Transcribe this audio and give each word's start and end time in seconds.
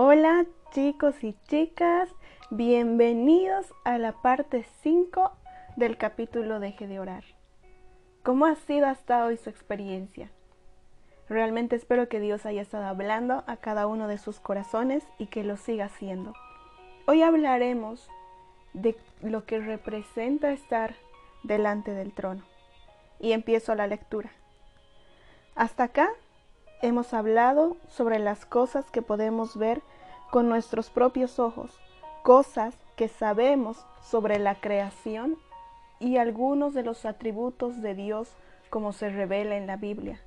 Hola 0.00 0.46
chicos 0.70 1.24
y 1.24 1.34
chicas, 1.48 2.08
bienvenidos 2.50 3.74
a 3.82 3.98
la 3.98 4.12
parte 4.12 4.64
5 4.82 5.32
del 5.74 5.96
capítulo 5.96 6.60
Deje 6.60 6.86
de 6.86 7.00
orar. 7.00 7.24
¿Cómo 8.22 8.46
ha 8.46 8.54
sido 8.54 8.86
hasta 8.86 9.24
hoy 9.24 9.36
su 9.38 9.50
experiencia? 9.50 10.30
Realmente 11.28 11.74
espero 11.74 12.08
que 12.08 12.20
Dios 12.20 12.46
haya 12.46 12.62
estado 12.62 12.84
hablando 12.84 13.42
a 13.48 13.56
cada 13.56 13.88
uno 13.88 14.06
de 14.06 14.18
sus 14.18 14.38
corazones 14.38 15.02
y 15.18 15.26
que 15.26 15.42
lo 15.42 15.56
siga 15.56 15.86
haciendo. 15.86 16.32
Hoy 17.08 17.22
hablaremos 17.22 18.08
de 18.74 18.96
lo 19.20 19.46
que 19.46 19.58
representa 19.58 20.52
estar 20.52 20.94
delante 21.42 21.92
del 21.92 22.12
trono. 22.12 22.44
Y 23.18 23.32
empiezo 23.32 23.74
la 23.74 23.88
lectura. 23.88 24.30
Hasta 25.56 25.82
acá 25.82 26.08
hemos 26.82 27.12
hablado 27.14 27.76
sobre 27.88 28.18
las 28.18 28.46
cosas 28.46 28.90
que 28.90 29.02
podemos 29.02 29.56
ver 29.56 29.82
con 30.30 30.48
nuestros 30.48 30.90
propios 30.90 31.38
ojos, 31.38 31.78
cosas 32.22 32.76
que 32.96 33.08
sabemos 33.08 33.86
sobre 34.02 34.38
la 34.38 34.56
creación 34.56 35.38
y 36.00 36.16
algunos 36.16 36.74
de 36.74 36.82
los 36.82 37.04
atributos 37.04 37.80
de 37.80 37.94
Dios 37.94 38.30
como 38.70 38.92
se 38.92 39.08
revela 39.08 39.56
en 39.56 39.66
la 39.66 39.76
Biblia. 39.76 40.20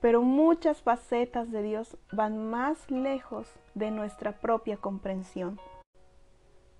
Pero 0.00 0.22
muchas 0.22 0.82
facetas 0.82 1.50
de 1.50 1.62
Dios 1.62 1.96
van 2.12 2.50
más 2.50 2.90
lejos 2.90 3.48
de 3.74 3.90
nuestra 3.90 4.40
propia 4.40 4.76
comprensión. 4.76 5.60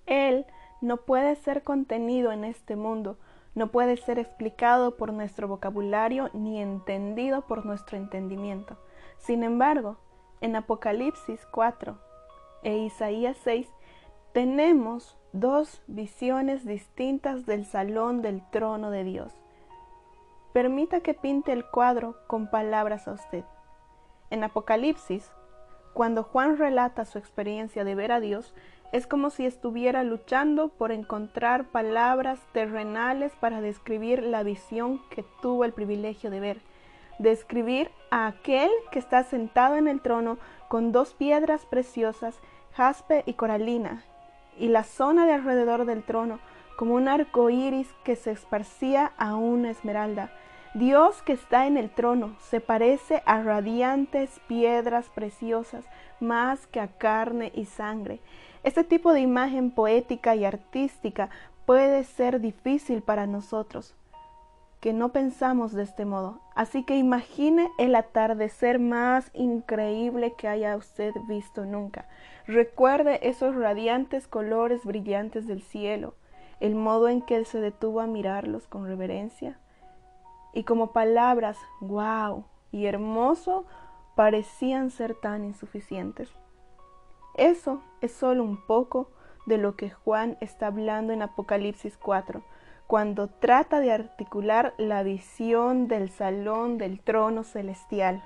Él 0.07 0.47
no 0.81 0.99
puede 0.99 1.37
ser 1.37 1.63
contenido 1.63 2.33
en 2.33 2.45
este 2.45 2.77
mundo, 2.77 3.19
no 3.55 3.69
puede 3.69 3.97
ser 3.97 4.19
explicado 4.19 4.97
por 4.97 5.13
nuestro 5.13 5.47
vocabulario 5.47 6.31
ni 6.33 6.61
entendido 6.61 7.43
por 7.43 7.65
nuestro 7.65 7.97
entendimiento. 7.97 8.77
Sin 9.19 9.45
embargo, 9.45 9.99
en 10.41 10.57
Apocalipsis 10.57 11.47
4 11.53 12.12
e 12.63 12.77
Isaías 12.79 13.37
6 13.45 13.69
tenemos 14.33 15.19
dos 15.33 15.83
visiones 15.87 16.65
distintas 16.65 17.47
del 17.47 17.65
salón 17.65 18.23
del 18.23 18.43
trono 18.51 18.91
de 18.91 19.05
Dios. 19.05 19.33
Permita 20.53 21.01
que 21.01 21.15
pinte 21.15 21.53
el 21.53 21.65
cuadro 21.65 22.17
con 22.27 22.51
palabras 22.51 23.09
a 23.09 23.13
usted. 23.13 23.45
En 24.31 24.45
Apocalipsis, 24.45 25.31
cuando 25.95 26.23
Juan 26.23 26.57
relata 26.57 27.05
su 27.05 27.19
experiencia 27.19 27.85
de 27.85 27.95
ver 27.95 28.13
a 28.13 28.21
Dios, 28.21 28.55
es 28.93 29.07
como 29.07 29.31
si 29.31 29.47
estuviera 29.47 30.05
luchando 30.05 30.69
por 30.69 30.93
encontrar 30.93 31.65
palabras 31.65 32.41
terrenales 32.53 33.33
para 33.41 33.63
describir 33.63 34.23
la 34.23 34.43
visión 34.43 35.01
que 35.09 35.25
tuvo 35.41 35.65
el 35.65 35.73
privilegio 35.73 36.31
de 36.31 36.41
ver. 36.41 36.61
Describir 37.19 37.91
a 38.11 38.27
aquel 38.27 38.71
que 38.91 38.99
está 38.99 39.23
sentado 39.25 39.77
en 39.77 39.89
el 39.89 40.01
trono 40.01 40.39
con 40.73 40.91
dos 40.91 41.13
piedras 41.13 41.67
preciosas, 41.67 42.41
jaspe 42.73 43.25
y 43.27 43.35
coralina, 43.35 44.05
y 44.59 44.69
la 44.69 44.85
zona 44.85 45.27
de 45.27 45.35
alrededor 45.35 45.85
del 45.85 46.03
trono 46.03 46.39
como 46.79 46.95
un 46.95 47.09
arco 47.09 47.51
iris 47.51 47.93
que 48.05 48.17
se 48.17 48.31
esparcía 48.31 49.13
a 49.19 49.37
una 49.37 49.71
esmeralda. 49.71 50.33
Dios 50.73 51.21
que 51.21 51.35
está 51.35 51.67
en 51.67 51.77
el 51.77 51.91
trono 51.91 52.37
se 52.41 52.63
parece 52.63 53.23
a 53.27 53.43
radiantes 53.43 54.41
piedras 54.49 55.11
preciosas 55.11 55.85
más 56.21 56.67
que 56.69 56.81
a 56.81 56.89
carne 56.89 57.53
y 57.55 57.67
sangre. 57.67 58.21
Este 58.63 58.83
tipo 58.83 59.13
de 59.13 59.21
imagen 59.21 59.73
poética 59.73 60.37
y 60.37 60.47
artística 60.47 61.29
puede 61.67 62.03
ser 62.05 62.41
difícil 62.41 63.03
para 63.03 63.27
nosotros, 63.27 63.95
que 64.83 64.93
no 64.93 65.13
pensamos 65.13 65.71
de 65.73 65.85
este 65.85 66.05
modo. 66.05 66.41
Así 66.57 66.83
que 66.83 66.97
imagine 66.97 67.71
el 67.79 67.95
atardecer 67.95 68.81
más 68.81 69.31
increíble 69.33 70.35
que 70.37 70.49
haya 70.49 70.77
usted 70.77 71.15
visto 71.29 71.65
nunca. 71.65 72.09
Recuerde 72.49 73.29
esos 73.29 73.55
radiantes 73.55 74.27
colores 74.27 74.85
brillantes 74.85 75.47
del 75.47 75.63
cielo, 75.63 76.17
el 76.59 76.75
modo 76.75 77.09
en 77.09 77.23
que 77.23 77.45
se 77.45 77.61
detuvo 77.61 78.01
a 78.01 78.09
mirarlos 78.09 78.67
con 78.67 78.85
reverencia. 78.85 79.57
Y 80.53 80.65
como 80.65 80.93
palabras, 80.93 81.59
wow 81.81 82.45
y 82.73 82.87
hermoso, 82.87 83.65
parecían 84.17 84.91
ser 84.91 85.15
tan 85.15 85.45
insuficientes. 85.45 86.29
Eso 87.37 87.85
es 88.01 88.11
solo 88.11 88.43
un 88.43 88.57
poco 88.67 89.13
de 89.47 89.59
lo 89.59 89.77
que 89.77 89.91
Juan 89.91 90.37
está 90.41 90.67
hablando 90.67 91.13
en 91.13 91.23
Apocalipsis 91.23 91.97
4, 91.99 92.43
cuando 92.93 93.27
trata 93.29 93.81
de 93.81 93.91
articular 93.91 94.75
la 94.77 95.03
visión 95.03 95.89
del 95.89 96.11
salón 96.11 96.77
del 96.77 97.01
trono 97.01 97.43
celestial. 97.43 98.23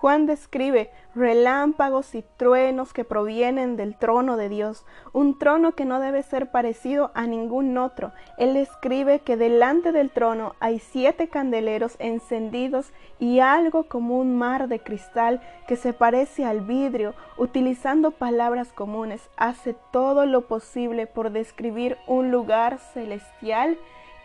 Juan 0.00 0.26
describe 0.26 0.92
relámpagos 1.16 2.14
y 2.14 2.22
truenos 2.36 2.92
que 2.92 3.02
provienen 3.02 3.76
del 3.76 3.96
trono 3.96 4.36
de 4.36 4.48
Dios, 4.48 4.86
un 5.12 5.40
trono 5.40 5.72
que 5.72 5.84
no 5.84 5.98
debe 5.98 6.22
ser 6.22 6.52
parecido 6.52 7.10
a 7.14 7.26
ningún 7.26 7.76
otro. 7.76 8.12
Él 8.36 8.56
escribe 8.56 9.18
que 9.18 9.36
delante 9.36 9.90
del 9.90 10.10
trono 10.10 10.54
hay 10.60 10.78
siete 10.78 11.26
candeleros 11.26 11.96
encendidos 11.98 12.92
y 13.18 13.40
algo 13.40 13.88
como 13.88 14.20
un 14.20 14.38
mar 14.38 14.68
de 14.68 14.78
cristal 14.78 15.40
que 15.66 15.74
se 15.74 15.92
parece 15.92 16.44
al 16.44 16.60
vidrio, 16.60 17.14
utilizando 17.36 18.12
palabras 18.12 18.72
comunes, 18.72 19.28
hace 19.36 19.74
todo 19.90 20.26
lo 20.26 20.46
posible 20.46 21.08
por 21.08 21.32
describir 21.32 21.98
un 22.06 22.30
lugar 22.30 22.78
celestial 22.78 23.76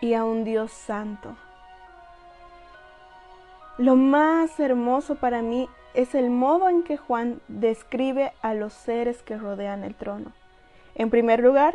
y 0.01 0.13
a 0.13 0.23
un 0.23 0.44
Dios 0.44 0.72
santo. 0.72 1.35
Lo 3.79 3.95
más 3.95 4.59
hermoso 4.59 5.16
para 5.16 5.41
mí 5.41 5.67
es 5.95 6.13
el 6.13 6.29
modo 6.29 6.69
en 6.69 6.84
que 6.84 6.95
Juan 6.95 7.41
describe 7.47 8.31
a 8.44 8.53
los 8.53 8.72
seres 8.72 9.23
que 9.23 9.35
rodean 9.35 9.84
el 9.84 9.95
trono. 9.95 10.31
En 10.94 11.09
primer 11.09 11.39
lugar, 11.39 11.73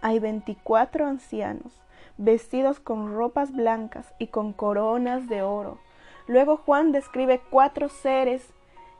hay 0.00 0.18
24 0.18 1.06
ancianos, 1.06 1.72
vestidos 2.18 2.80
con 2.80 3.14
ropas 3.14 3.52
blancas 3.52 4.12
y 4.18 4.26
con 4.26 4.52
coronas 4.52 5.28
de 5.28 5.42
oro. 5.42 5.78
Luego 6.26 6.56
Juan 6.56 6.90
describe 6.90 7.40
cuatro 7.48 7.88
seres 7.90 8.52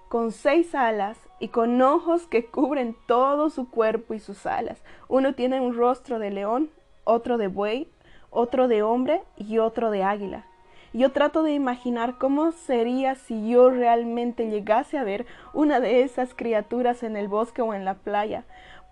con 0.09 0.31
seis 0.31 0.73
alas 0.77 1.19
y 1.41 1.49
con 1.49 1.83
ojos 1.83 2.29
que 2.29 2.47
cubren 2.47 2.97
todo 3.09 3.51
su 3.51 3.69
cuerpo 3.69 4.15
y 4.15 4.21
sus 4.21 4.47
alas. 4.47 4.79
Uno 5.09 5.35
tiene 5.35 5.61
un 5.61 5.75
rostro 5.75 6.21
de 6.21 6.31
león, 6.31 6.71
otro 7.03 7.39
de 7.39 7.49
buey, 7.49 7.91
otro 8.31 8.69
de 8.69 8.85
hombre 8.85 9.23
y 9.37 9.59
otro 9.59 9.91
de 9.91 10.05
águila. 10.05 10.47
Yo 10.97 11.13
trato 11.13 11.43
de 11.43 11.53
imaginar 11.53 12.17
cómo 12.17 12.53
sería 12.53 13.17
si 13.17 13.51
yo 13.51 13.69
realmente 13.69 14.49
llegase 14.49 14.97
a 14.97 15.05
ver 15.05 15.27
una 15.53 15.79
de 15.79 16.01
esas 16.01 16.33
criaturas 16.33 17.03
en 17.03 17.19
el 17.19 17.29
bosque 17.29 17.61
o 17.61 17.75
en 17.75 17.85
la 17.85 17.97
playa. 17.97 18.45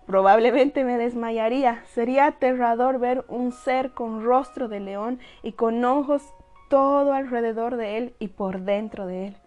Probablemente 0.05 0.83
me 0.83 0.99
desmayaría. 0.99 1.83
Sería 1.87 2.27
aterrador 2.27 2.99
ver 2.99 3.25
un 3.27 3.51
ser 3.51 3.89
con 3.89 4.23
rostro 4.23 4.67
de 4.67 4.81
león 4.81 5.19
y 5.41 5.53
con 5.53 5.83
ojos 5.83 6.21
todo 6.69 7.11
alrededor 7.11 7.75
de 7.75 7.97
él 7.97 8.13
y 8.19 8.27
por 8.27 8.59
dentro 8.59 9.07
de 9.07 9.29
él. 9.29 9.37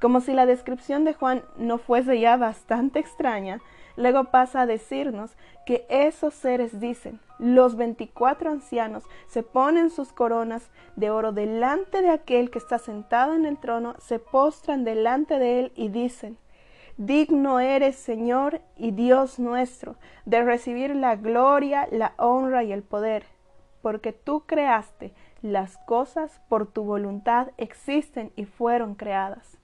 Como 0.00 0.20
si 0.20 0.32
la 0.32 0.46
descripción 0.46 1.04
de 1.04 1.14
Juan 1.14 1.42
no 1.56 1.78
fuese 1.78 2.20
ya 2.20 2.36
bastante 2.36 3.00
extraña, 3.00 3.60
luego 3.96 4.24
pasa 4.24 4.62
a 4.62 4.66
decirnos 4.66 5.36
que 5.66 5.86
esos 5.88 6.34
seres 6.34 6.80
dicen, 6.80 7.20
los 7.38 7.76
veinticuatro 7.76 8.50
ancianos 8.50 9.04
se 9.26 9.42
ponen 9.42 9.90
sus 9.90 10.12
coronas 10.12 10.70
de 10.96 11.10
oro 11.10 11.32
delante 11.32 12.02
de 12.02 12.10
aquel 12.10 12.50
que 12.50 12.58
está 12.58 12.78
sentado 12.78 13.34
en 13.34 13.46
el 13.46 13.58
trono, 13.58 13.94
se 13.98 14.18
postran 14.18 14.84
delante 14.84 15.38
de 15.38 15.60
él 15.60 15.72
y 15.74 15.88
dicen, 15.88 16.38
Digno 16.96 17.60
eres, 17.60 17.96
Señor 17.96 18.60
y 18.76 18.90
Dios 18.90 19.38
nuestro, 19.38 19.96
de 20.26 20.42
recibir 20.42 20.94
la 20.94 21.16
gloria, 21.16 21.88
la 21.90 22.12
honra 22.18 22.62
y 22.62 22.72
el 22.72 22.82
poder, 22.82 23.24
porque 23.80 24.12
tú 24.12 24.44
creaste 24.46 25.14
las 25.42 25.78
cosas 25.78 26.42
por 26.50 26.66
tu 26.66 26.84
voluntad 26.84 27.52
existen 27.56 28.30
y 28.36 28.44
fueron 28.44 28.94
creadas. 28.94 29.59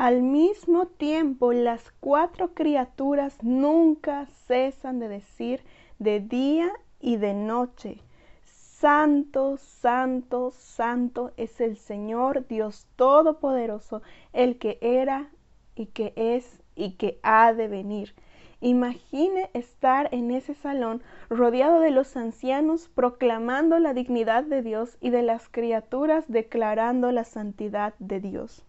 Al 0.00 0.22
mismo 0.22 0.86
tiempo, 0.86 1.52
las 1.52 1.92
cuatro 2.00 2.54
criaturas 2.54 3.36
nunca 3.42 4.24
cesan 4.46 4.98
de 4.98 5.08
decir 5.08 5.60
de 5.98 6.20
día 6.20 6.72
y 7.00 7.18
de 7.18 7.34
noche, 7.34 7.98
Santo, 8.46 9.58
santo, 9.58 10.52
santo 10.52 11.32
es 11.36 11.60
el 11.60 11.76
Señor 11.76 12.46
Dios 12.48 12.86
Todopoderoso, 12.96 14.00
el 14.32 14.56
que 14.56 14.78
era 14.80 15.28
y 15.74 15.84
que 15.84 16.14
es 16.16 16.62
y 16.74 16.92
que 16.92 17.20
ha 17.22 17.52
de 17.52 17.68
venir. 17.68 18.14
Imagine 18.62 19.50
estar 19.52 20.08
en 20.12 20.30
ese 20.30 20.54
salón 20.54 21.02
rodeado 21.28 21.78
de 21.78 21.90
los 21.90 22.16
ancianos 22.16 22.88
proclamando 22.88 23.78
la 23.78 23.92
dignidad 23.92 24.44
de 24.44 24.62
Dios 24.62 24.96
y 25.02 25.10
de 25.10 25.20
las 25.20 25.50
criaturas 25.50 26.24
declarando 26.26 27.12
la 27.12 27.24
santidad 27.24 27.92
de 27.98 28.20
Dios. 28.20 28.64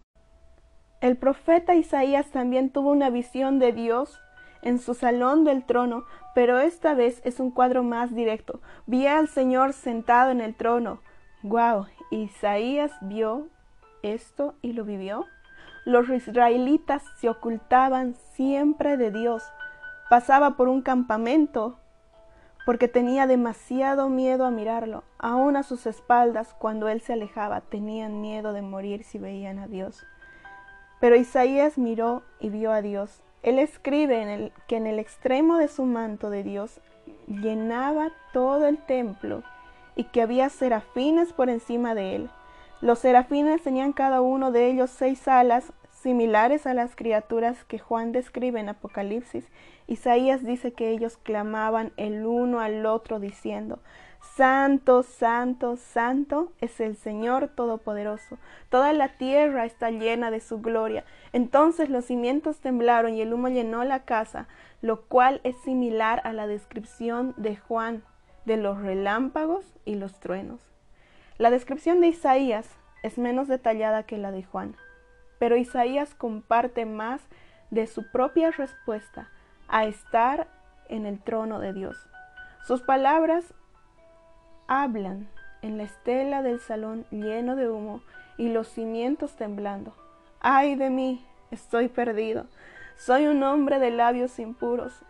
El 1.02 1.16
profeta 1.16 1.74
Isaías 1.74 2.30
también 2.30 2.70
tuvo 2.70 2.92
una 2.92 3.10
visión 3.10 3.58
de 3.58 3.72
Dios 3.72 4.20
en 4.62 4.78
su 4.78 4.94
salón 4.94 5.42
del 5.42 5.64
trono, 5.64 6.04
pero 6.32 6.60
esta 6.60 6.94
vez 6.94 7.20
es 7.24 7.40
un 7.40 7.50
cuadro 7.50 7.82
más 7.82 8.14
directo. 8.14 8.60
Vi 8.86 9.08
al 9.08 9.26
Señor 9.26 9.72
sentado 9.72 10.30
en 10.30 10.40
el 10.40 10.54
trono. 10.54 11.00
¡Guau! 11.42 11.86
Isaías 12.12 12.92
vio 13.00 13.48
esto 14.04 14.54
y 14.62 14.74
lo 14.74 14.84
vivió. 14.84 15.26
los 15.84 16.08
israelitas 16.08 17.02
se 17.18 17.28
ocultaban 17.28 18.14
siempre 18.34 18.96
de 18.96 19.10
Dios. 19.10 19.42
Pasaba 20.08 20.56
por 20.56 20.68
un 20.68 20.82
campamento 20.82 21.80
porque 22.64 22.86
tenía 22.86 23.26
demasiado 23.26 24.08
miedo 24.08 24.46
a 24.46 24.52
mirarlo. 24.52 25.02
Aún 25.18 25.56
a 25.56 25.64
sus 25.64 25.86
espaldas, 25.86 26.54
cuando 26.60 26.88
él 26.88 27.00
se 27.00 27.14
alejaba, 27.14 27.60
tenían 27.62 28.20
miedo 28.20 28.52
de 28.52 28.62
morir 28.62 29.02
si 29.02 29.18
veían 29.18 29.58
a 29.58 29.66
Dios. 29.66 30.06
Pero 31.02 31.16
Isaías 31.16 31.78
miró 31.78 32.22
y 32.38 32.48
vio 32.48 32.70
a 32.70 32.80
Dios. 32.80 33.24
Él 33.42 33.58
escribe 33.58 34.22
en 34.22 34.52
que 34.68 34.76
en 34.76 34.86
el 34.86 35.00
extremo 35.00 35.58
de 35.58 35.66
su 35.66 35.84
manto 35.84 36.30
de 36.30 36.44
Dios 36.44 36.78
llenaba 37.26 38.12
todo 38.32 38.68
el 38.68 38.78
templo 38.78 39.42
y 39.96 40.04
que 40.04 40.22
había 40.22 40.48
serafines 40.48 41.32
por 41.32 41.50
encima 41.50 41.96
de 41.96 42.14
él. 42.14 42.30
Los 42.80 43.00
serafines 43.00 43.64
tenían 43.64 43.92
cada 43.92 44.20
uno 44.20 44.52
de 44.52 44.70
ellos 44.70 44.90
seis 44.90 45.26
alas 45.26 45.72
similares 46.02 46.66
a 46.66 46.74
las 46.74 46.96
criaturas 46.96 47.64
que 47.64 47.78
Juan 47.78 48.12
describe 48.12 48.60
en 48.60 48.68
Apocalipsis, 48.68 49.44
Isaías 49.86 50.44
dice 50.44 50.72
que 50.72 50.90
ellos 50.90 51.16
clamaban 51.16 51.92
el 51.96 52.26
uno 52.26 52.60
al 52.60 52.84
otro 52.86 53.20
diciendo, 53.20 53.78
Santo, 54.36 55.02
santo, 55.02 55.76
santo 55.76 56.52
es 56.60 56.80
el 56.80 56.96
Señor 56.96 57.48
Todopoderoso. 57.48 58.38
Toda 58.70 58.92
la 58.92 59.08
tierra 59.16 59.64
está 59.64 59.90
llena 59.90 60.30
de 60.30 60.40
su 60.40 60.60
gloria. 60.60 61.04
Entonces 61.32 61.90
los 61.90 62.06
cimientos 62.06 62.60
temblaron 62.60 63.14
y 63.14 63.20
el 63.20 63.34
humo 63.34 63.48
llenó 63.48 63.84
la 63.84 64.04
casa, 64.04 64.46
lo 64.80 65.02
cual 65.02 65.40
es 65.44 65.56
similar 65.58 66.22
a 66.24 66.32
la 66.32 66.46
descripción 66.46 67.34
de 67.36 67.56
Juan 67.56 68.02
de 68.44 68.56
los 68.56 68.80
relámpagos 68.80 69.66
y 69.84 69.96
los 69.96 70.18
truenos. 70.18 70.60
La 71.36 71.50
descripción 71.50 72.00
de 72.00 72.08
Isaías 72.08 72.68
es 73.02 73.18
menos 73.18 73.48
detallada 73.48 74.04
que 74.04 74.16
la 74.16 74.30
de 74.30 74.44
Juan 74.44 74.76
pero 75.42 75.56
Isaías 75.56 76.14
comparte 76.14 76.86
más 76.86 77.20
de 77.72 77.88
su 77.88 78.08
propia 78.12 78.52
respuesta 78.52 79.28
a 79.66 79.86
estar 79.86 80.46
en 80.88 81.04
el 81.04 81.20
trono 81.20 81.58
de 81.58 81.72
Dios. 81.72 81.96
Sus 82.64 82.80
palabras 82.80 83.52
hablan 84.68 85.28
en 85.60 85.78
la 85.78 85.82
estela 85.82 86.42
del 86.42 86.60
salón 86.60 87.06
lleno 87.10 87.56
de 87.56 87.68
humo 87.68 88.02
y 88.38 88.50
los 88.50 88.68
cimientos 88.68 89.34
temblando. 89.34 89.96
Ay 90.38 90.76
de 90.76 90.90
mí, 90.90 91.26
estoy 91.50 91.88
perdido. 91.88 92.46
Soy 92.94 93.26
un 93.26 93.42
hombre 93.42 93.80
de 93.80 93.90
labios 93.90 94.38
impuros. 94.38 95.02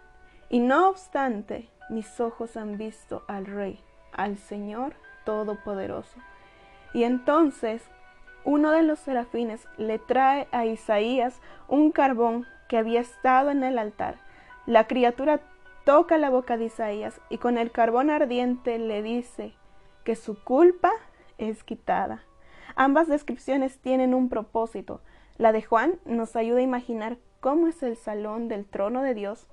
Y 0.48 0.60
no 0.60 0.88
obstante, 0.88 1.68
mis 1.90 2.20
ojos 2.20 2.56
han 2.56 2.78
visto 2.78 3.22
al 3.28 3.44
Rey, 3.44 3.78
al 4.12 4.38
Señor 4.38 4.94
Todopoderoso. 5.26 6.18
Y 6.94 7.04
entonces 7.04 7.82
uno 8.44 8.72
de 8.72 8.82
los 8.82 8.98
serafines 8.98 9.66
le 9.76 9.98
trae 9.98 10.48
a 10.52 10.66
Isaías 10.66 11.40
un 11.68 11.92
carbón 11.92 12.46
que 12.68 12.78
había 12.78 13.00
estado 13.00 13.50
en 13.50 13.62
el 13.64 13.78
altar. 13.78 14.16
La 14.66 14.86
criatura 14.86 15.40
toca 15.84 16.18
la 16.18 16.30
boca 16.30 16.56
de 16.56 16.66
Isaías 16.66 17.20
y 17.28 17.38
con 17.38 17.58
el 17.58 17.70
carbón 17.70 18.10
ardiente 18.10 18.78
le 18.78 19.02
dice 19.02 19.54
que 20.04 20.16
su 20.16 20.42
culpa 20.42 20.90
es 21.38 21.64
quitada. 21.64 22.22
Ambas 22.74 23.08
descripciones 23.08 23.78
tienen 23.78 24.14
un 24.14 24.28
propósito. 24.28 25.00
La 25.36 25.52
de 25.52 25.62
Juan 25.62 25.98
nos 26.04 26.36
ayuda 26.36 26.58
a 26.58 26.62
imaginar 26.62 27.18
cómo 27.40 27.66
es 27.66 27.82
el 27.82 27.96
salón 27.96 28.48
del 28.48 28.66
trono 28.66 29.02
de 29.02 29.14
Dios, 29.14 29.48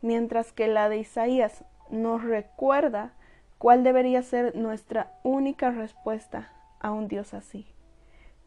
mientras 0.00 0.52
que 0.52 0.68
la 0.68 0.88
de 0.88 0.98
Isaías 0.98 1.64
nos 1.90 2.22
recuerda 2.22 3.12
cuál 3.58 3.84
debería 3.84 4.22
ser 4.22 4.56
nuestra 4.56 5.12
única 5.22 5.70
respuesta 5.70 6.52
a 6.80 6.92
un 6.92 7.08
Dios 7.08 7.34
así. 7.34 7.66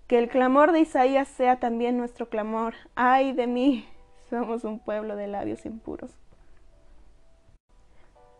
Que 0.07 0.19
el 0.19 0.29
clamor 0.29 0.71
de 0.71 0.81
Isaías 0.81 1.27
sea 1.27 1.59
también 1.59 1.97
nuestro 1.97 2.29
clamor. 2.29 2.75
Ay 2.93 3.33
de 3.33 3.47
mí, 3.47 3.87
somos 4.29 4.63
un 4.63 4.77
pueblo 4.77 5.15
de 5.15 5.25
labios 5.25 5.65
impuros. 5.65 6.11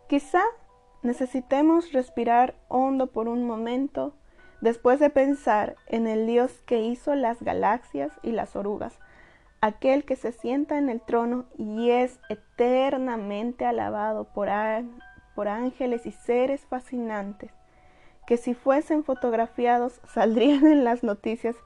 Quizá 0.08 0.42
necesitemos 1.02 1.92
respirar 1.92 2.54
hondo 2.68 3.08
por 3.08 3.26
un 3.26 3.44
momento 3.44 4.14
después 4.60 5.00
de 5.00 5.10
pensar 5.10 5.74
en 5.86 6.06
el 6.06 6.28
Dios 6.28 6.62
que 6.66 6.82
hizo 6.82 7.16
las 7.16 7.42
galaxias 7.42 8.12
y 8.22 8.30
las 8.30 8.54
orugas, 8.54 9.00
aquel 9.60 10.04
que 10.04 10.14
se 10.14 10.30
sienta 10.30 10.78
en 10.78 10.88
el 10.88 11.00
trono 11.00 11.46
y 11.58 11.90
es 11.90 12.20
eternamente 12.28 13.66
alabado 13.66 14.32
por, 14.32 14.48
por 15.34 15.48
ángeles 15.48 16.06
y 16.06 16.12
seres 16.12 16.64
fascinantes 16.66 17.55
que 18.26 18.36
si 18.36 18.54
fuesen 18.54 19.04
fotografiados 19.04 20.00
saldrían 20.12 20.66
en 20.66 20.84
las 20.84 21.02
noticias 21.02 21.56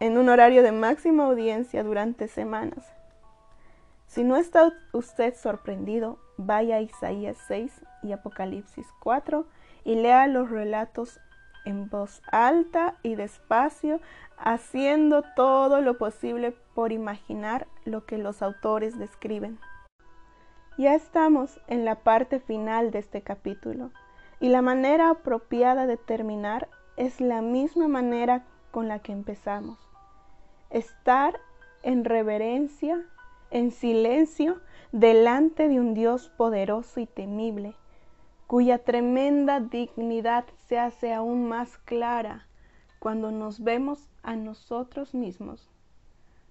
en 0.00 0.16
un 0.16 0.28
horario 0.28 0.62
de 0.62 0.72
máxima 0.72 1.26
audiencia 1.26 1.82
durante 1.82 2.28
semanas. 2.28 2.86
Si 4.06 4.24
no 4.24 4.36
está 4.36 4.72
usted 4.92 5.34
sorprendido, 5.34 6.18
vaya 6.36 6.76
a 6.76 6.80
Isaías 6.80 7.36
6 7.48 7.72
y 8.02 8.12
Apocalipsis 8.12 8.86
4 9.00 9.46
y 9.84 9.96
lea 9.96 10.26
los 10.28 10.50
relatos 10.50 11.20
en 11.64 11.90
voz 11.90 12.22
alta 12.32 12.94
y 13.02 13.16
despacio, 13.16 14.00
haciendo 14.38 15.22
todo 15.36 15.82
lo 15.82 15.98
posible 15.98 16.54
por 16.74 16.92
imaginar 16.92 17.66
lo 17.84 18.06
que 18.06 18.16
los 18.16 18.40
autores 18.40 18.98
describen. 18.98 19.58
Ya 20.78 20.94
estamos 20.94 21.60
en 21.66 21.84
la 21.84 21.96
parte 21.96 22.40
final 22.40 22.90
de 22.90 23.00
este 23.00 23.22
capítulo. 23.22 23.90
Y 24.40 24.48
la 24.48 24.62
manera 24.62 25.10
apropiada 25.10 25.86
de 25.86 25.96
terminar 25.96 26.68
es 26.96 27.20
la 27.20 27.42
misma 27.42 27.88
manera 27.88 28.44
con 28.70 28.88
la 28.88 29.00
que 29.00 29.12
empezamos. 29.12 29.78
Estar 30.70 31.40
en 31.82 32.04
reverencia, 32.04 33.04
en 33.50 33.70
silencio, 33.70 34.60
delante 34.92 35.68
de 35.68 35.80
un 35.80 35.94
Dios 35.94 36.28
poderoso 36.28 37.00
y 37.00 37.06
temible, 37.06 37.74
cuya 38.46 38.78
tremenda 38.78 39.60
dignidad 39.60 40.44
se 40.66 40.78
hace 40.78 41.12
aún 41.12 41.48
más 41.48 41.76
clara 41.78 42.46
cuando 42.98 43.30
nos 43.30 43.62
vemos 43.62 44.08
a 44.22 44.36
nosotros 44.36 45.14
mismos 45.14 45.68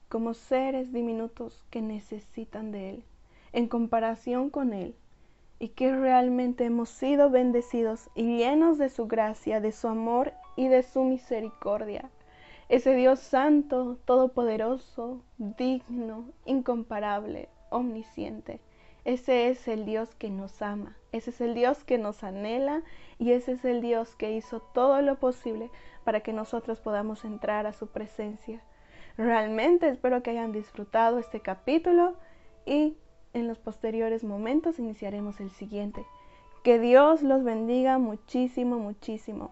como 0.09 0.33
seres 0.33 0.93
diminutos 0.93 1.63
que 1.69 1.81
necesitan 1.81 2.71
de 2.71 2.91
Él, 2.91 3.03
en 3.51 3.67
comparación 3.67 4.49
con 4.49 4.73
Él 4.73 4.95
y 5.59 5.69
que 5.69 5.95
realmente 5.95 6.65
hemos 6.65 6.89
sido 6.89 7.29
bendecidos 7.29 8.09
y 8.15 8.37
llenos 8.37 8.77
de 8.77 8.89
su 8.89 9.07
gracia, 9.07 9.59
de 9.59 9.71
su 9.71 9.87
amor 9.87 10.33
y 10.55 10.67
de 10.67 10.83
su 10.83 11.03
misericordia. 11.03 12.09
Ese 12.69 12.93
Dios 12.95 13.19
santo, 13.19 13.97
todopoderoso, 14.05 15.21
digno, 15.37 16.25
incomparable, 16.45 17.49
omnisciente. 17.69 18.59
Ese 19.05 19.47
es 19.47 19.69
el 19.69 19.85
Dios 19.85 20.13
que 20.15 20.29
nos 20.29 20.61
ama, 20.61 20.97
ese 21.13 21.29
es 21.29 21.39
el 21.39 21.53
Dios 21.53 21.85
que 21.85 21.97
nos 21.97 22.25
anhela 22.25 22.83
y 23.17 23.31
ese 23.31 23.53
es 23.53 23.63
el 23.63 23.81
Dios 23.81 24.15
que 24.15 24.33
hizo 24.33 24.59
todo 24.59 25.01
lo 25.01 25.15
posible 25.15 25.71
para 26.03 26.19
que 26.19 26.33
nosotros 26.33 26.81
podamos 26.81 27.23
entrar 27.23 27.65
a 27.67 27.73
su 27.73 27.87
presencia. 27.87 28.61
Realmente 29.17 29.87
espero 29.87 30.21
que 30.21 30.31
hayan 30.31 30.51
disfrutado 30.51 31.19
este 31.19 31.39
capítulo 31.39 32.15
y 32.65 32.97
en 33.37 33.47
los 33.47 33.59
posteriores 33.59 34.23
momentos 34.23 34.79
iniciaremos 34.79 35.39
el 35.39 35.51
siguiente. 35.51 36.05
Que 36.63 36.79
Dios 36.79 37.21
los 37.21 37.43
bendiga 37.43 37.97
muchísimo, 37.97 38.77
muchísimo. 38.77 39.51